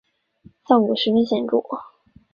[0.67, 1.61] 效果十分显著